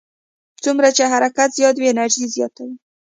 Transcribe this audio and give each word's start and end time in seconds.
څومره 0.63 0.87
چې 0.97 1.03
حرکت 1.13 1.49
زیات 1.57 1.75
وي 1.77 1.87
انرژي 1.93 2.25
زیاته 2.35 2.61
وي. 2.67 2.75